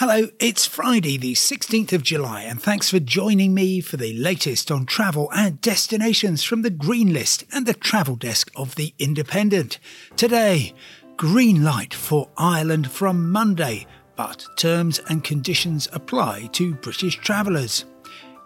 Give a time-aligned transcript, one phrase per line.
[0.00, 4.70] Hello, it's Friday, the 16th of July, and thanks for joining me for the latest
[4.70, 9.80] on travel and destinations from the Green List and the travel desk of The Independent.
[10.14, 10.72] Today,
[11.16, 17.84] green light for Ireland from Monday, but terms and conditions apply to British travellers.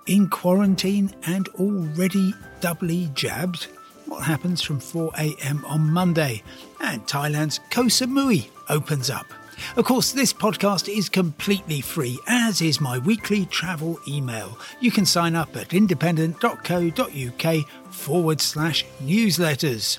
[0.06, 3.64] In quarantine and already doubly jabbed?
[4.06, 6.45] What happens from 4am on Monday?
[6.80, 9.27] And Thailand's Koh Samui opens up.
[9.77, 14.59] Of course, this podcast is completely free, as is my weekly travel email.
[14.81, 19.98] You can sign up at independent.co.uk forward slash newsletters.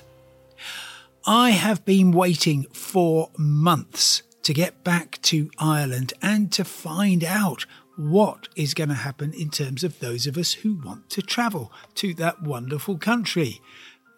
[1.26, 7.66] I have been waiting for months to get back to Ireland and to find out
[7.96, 11.72] what is going to happen in terms of those of us who want to travel
[11.94, 13.60] to that wonderful country.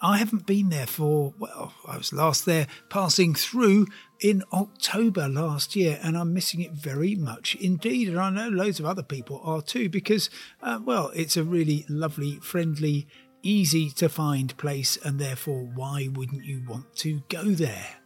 [0.03, 3.87] I haven't been there for, well, I was last there passing through
[4.21, 8.09] in October last year, and I'm missing it very much indeed.
[8.09, 10.31] And I know loads of other people are too, because,
[10.63, 13.07] uh, well, it's a really lovely, friendly,
[13.43, 17.97] easy to find place, and therefore, why wouldn't you want to go there?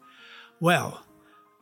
[0.59, 1.05] Well,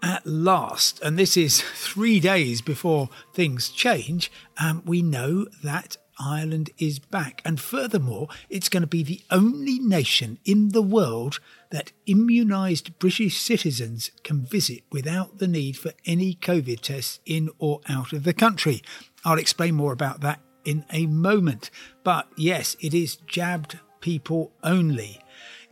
[0.03, 6.71] at last, and this is three days before things change, um, we know that Ireland
[6.79, 7.43] is back.
[7.45, 13.41] And furthermore, it's going to be the only nation in the world that immunised British
[13.41, 18.35] citizens can visit without the need for any COVID tests in or out of the
[18.35, 18.83] country.
[19.25, 21.71] I'll explain more about that in a moment.
[22.05, 25.21] But yes, it is jabbed people only.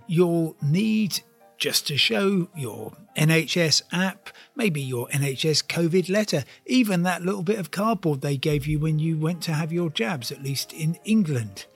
[0.07, 1.21] You'll need
[1.59, 7.59] just to show your NHS app, maybe your NHS COVID letter, even that little bit
[7.59, 10.99] of cardboard they gave you when you went to have your jabs, at least in
[11.05, 11.67] England.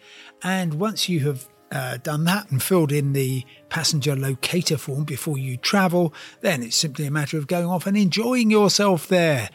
[0.42, 5.38] And once you have uh, done that and filled in the passenger locator form before
[5.38, 9.50] you travel, then it's simply a matter of going off and enjoying yourself there.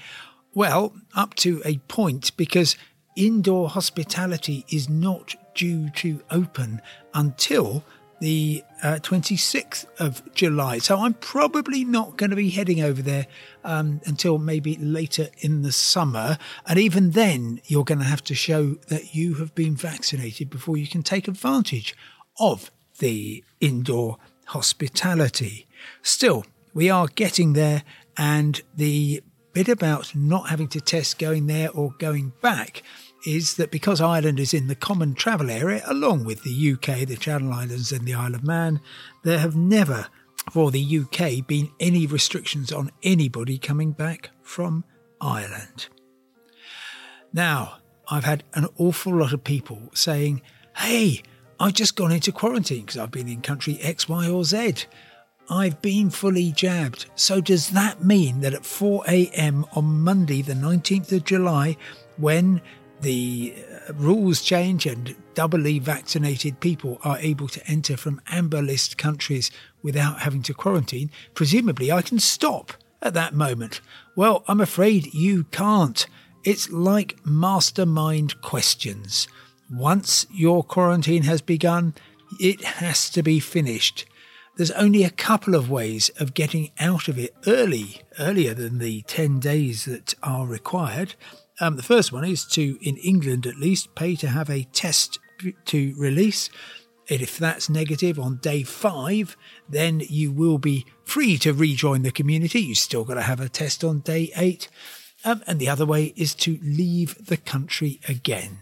[0.53, 2.78] Well, up to a point, because
[3.16, 6.81] indoor hospitality is not due to open
[7.14, 7.84] until
[8.25, 10.80] the uh, 26th of July.
[10.80, 13.28] So I'm probably not going to be heading over there
[13.63, 16.40] um, until maybe later in the summer.
[16.66, 20.75] And even then, you're going to have to show that you have been vaccinated before
[20.75, 21.96] you can take advantage
[22.40, 25.68] of the indoor hospitality.
[26.02, 27.84] Still, we are getting there,
[28.18, 29.22] and the
[29.53, 32.81] bit about not having to test going there or going back
[33.25, 37.18] is that because Ireland is in the common travel area, along with the UK, the
[37.18, 38.80] Channel Islands, and the Isle of Man,
[39.24, 40.08] there have never,
[40.52, 44.84] for the UK, been any restrictions on anybody coming back from
[45.19, 45.88] Ireland.
[47.34, 50.41] Now, I've had an awful lot of people saying,
[50.78, 51.24] hey,
[51.59, 54.85] I've just gone into quarantine because I've been in country X, Y, or Z.
[55.50, 57.06] I've been fully jabbed.
[57.16, 59.66] So, does that mean that at 4 a.m.
[59.74, 61.78] on Monday, the 19th of July,
[62.18, 62.62] when
[63.01, 63.56] the
[63.88, 69.51] uh, rules change and doubly vaccinated people are able to enter from amber list countries
[69.83, 73.81] without having to quarantine, presumably I can stop at that moment.
[74.16, 76.05] Well, I'm afraid you can't.
[76.44, 79.28] It's like mastermind questions.
[79.72, 81.94] Once your quarantine has begun,
[82.39, 84.05] it has to be finished.
[84.55, 89.01] There's only a couple of ways of getting out of it early, earlier than the
[89.03, 91.16] 10 days that are required.
[91.59, 95.19] Um, the first one is to, in England at least, pay to have a test
[95.66, 96.49] to release.
[97.07, 99.38] If that's negative on day five,
[99.69, 102.61] then you will be free to rejoin the community.
[102.61, 104.69] You still got to have a test on day eight.
[105.23, 108.59] Um, and the other way is to leave the country again.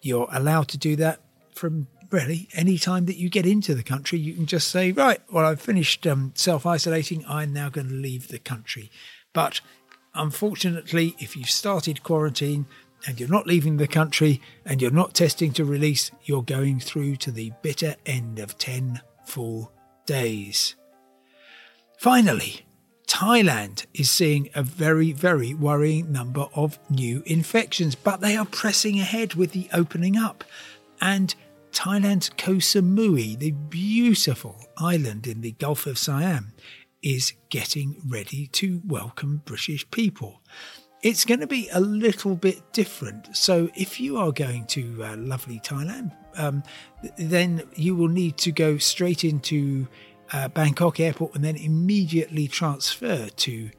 [0.00, 1.20] You're allowed to do that
[1.54, 4.18] from really any time that you get into the country.
[4.18, 7.24] You can just say, right, well, I've finished um, self isolating.
[7.28, 8.90] I'm now going to leave the country.
[9.32, 9.60] But
[10.14, 12.66] Unfortunately, if you've started quarantine
[13.06, 17.16] and you're not leaving the country and you're not testing to release, you're going through
[17.16, 19.72] to the bitter end of 10 full
[20.06, 20.74] days.
[21.98, 22.62] Finally,
[23.06, 29.00] Thailand is seeing a very, very worrying number of new infections, but they are pressing
[29.00, 30.44] ahead with the opening up.
[31.00, 31.34] And
[31.72, 36.52] Thailand's Koh Samui, the beautiful island in the Gulf of Siam,
[37.02, 40.40] is getting ready to welcome British people.
[41.02, 43.34] It's going to be a little bit different.
[43.34, 46.62] So, if you are going to uh, lovely Thailand, um,
[47.16, 49.88] then you will need to go straight into
[50.32, 53.70] uh, Bangkok airport and then immediately transfer to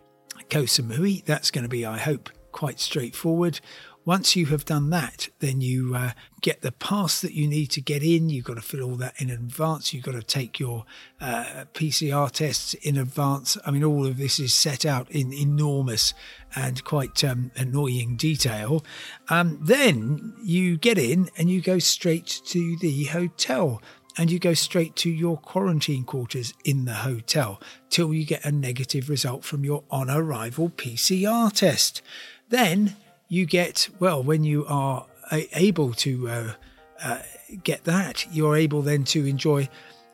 [0.49, 1.23] Koh Samui.
[1.25, 3.59] That's going to be, I hope, quite straightforward.
[4.03, 6.11] Once you have done that, then you uh,
[6.41, 8.29] get the pass that you need to get in.
[8.29, 9.93] You've got to fill all that in advance.
[9.93, 10.85] You've got to take your
[11.19, 13.57] uh, PCR tests in advance.
[13.63, 16.15] I mean, all of this is set out in enormous
[16.55, 18.83] and quite um, annoying detail.
[19.29, 23.83] Um, then you get in and you go straight to the hotel
[24.17, 28.51] and you go straight to your quarantine quarters in the hotel till you get a
[28.51, 32.01] negative result from your on arrival PCR test.
[32.49, 32.95] Then
[33.31, 35.05] you get, well, when you are
[35.53, 36.53] able to uh,
[37.01, 37.19] uh,
[37.63, 39.69] get that, you're able then to enjoy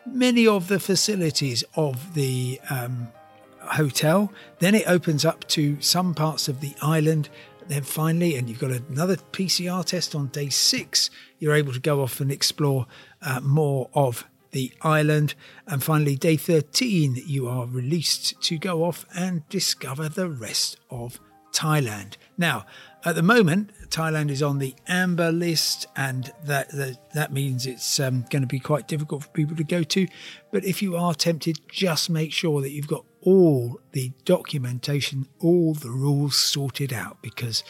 [0.05, 3.07] many of the facilities of the um,
[3.61, 4.31] hotel.
[4.59, 7.27] Then it opens up to some parts of the island.
[7.67, 11.09] Then finally, and you've got another PCR test on day six,
[11.39, 12.85] you're able to go off and explore
[13.23, 15.33] uh, more of the island.
[15.65, 21.19] And finally, day 13, you are released to go off and discover the rest of
[21.53, 22.17] Thailand.
[22.38, 22.65] Now,
[23.05, 27.99] at the moment, Thailand is on the amber list, and that that, that means it's
[27.99, 30.07] um, going to be quite difficult for people to go to.
[30.51, 35.73] But if you are tempted, just make sure that you've got all the documentation, all
[35.73, 37.63] the rules sorted out, because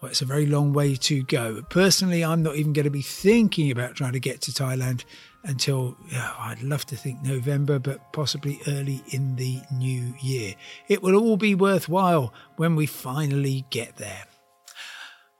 [0.00, 1.62] well, it's a very long way to go.
[1.70, 5.04] Personally, I'm not even going to be thinking about trying to get to Thailand
[5.44, 10.54] until I'd love to think November, but possibly early in the new year.
[10.88, 14.24] It will all be worthwhile when we finally get there.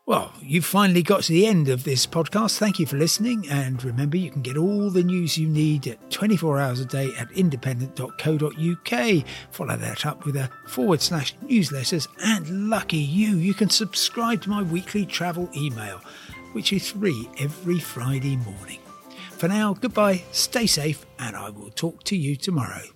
[0.07, 2.59] Well, you've finally got to the end of this podcast.
[2.59, 3.49] Thank you for listening.
[3.51, 7.13] And remember, you can get all the news you need at 24 hours a day
[7.19, 9.25] at independent.co.uk.
[9.51, 12.07] Follow that up with a forward slash newsletters.
[12.23, 16.01] And lucky you, you can subscribe to my weekly travel email,
[16.53, 18.79] which is free every Friday morning.
[19.33, 22.96] For now, goodbye, stay safe, and I will talk to you tomorrow.